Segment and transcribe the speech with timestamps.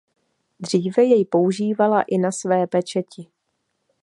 [0.59, 3.27] Dříve jej používala i na své pečeti.